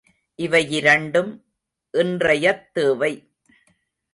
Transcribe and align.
இவையிரண்டும் 0.39 1.29
இன்றையத் 1.93 2.73
தேவை! 2.73 3.13